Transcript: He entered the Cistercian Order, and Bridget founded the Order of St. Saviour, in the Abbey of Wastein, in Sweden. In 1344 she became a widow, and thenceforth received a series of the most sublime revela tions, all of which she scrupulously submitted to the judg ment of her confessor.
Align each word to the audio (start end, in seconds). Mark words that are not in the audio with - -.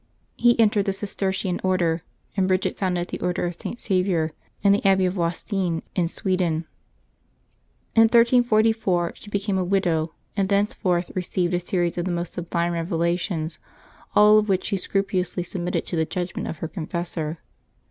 He 0.35 0.59
entered 0.59 0.85
the 0.85 0.93
Cistercian 0.93 1.61
Order, 1.63 2.01
and 2.35 2.47
Bridget 2.47 2.75
founded 2.75 3.09
the 3.09 3.19
Order 3.19 3.45
of 3.45 3.53
St. 3.53 3.79
Saviour, 3.79 4.31
in 4.63 4.71
the 4.71 4.83
Abbey 4.83 5.05
of 5.05 5.13
Wastein, 5.15 5.83
in 5.95 6.07
Sweden. 6.07 6.65
In 7.93 8.05
1344 8.09 9.11
she 9.13 9.29
became 9.29 9.59
a 9.59 9.63
widow, 9.63 10.15
and 10.35 10.49
thenceforth 10.49 11.11
received 11.13 11.53
a 11.53 11.59
series 11.59 11.99
of 11.99 12.05
the 12.05 12.11
most 12.11 12.33
sublime 12.33 12.73
revela 12.73 13.19
tions, 13.19 13.59
all 14.15 14.39
of 14.39 14.49
which 14.49 14.63
she 14.65 14.77
scrupulously 14.77 15.43
submitted 15.43 15.85
to 15.85 15.95
the 15.95 16.03
judg 16.07 16.35
ment 16.35 16.47
of 16.47 16.57
her 16.57 16.67
confessor. 16.67 17.37